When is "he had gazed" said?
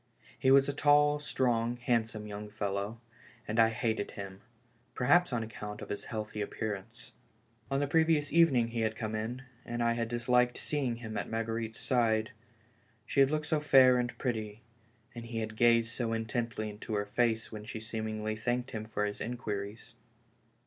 15.25-15.91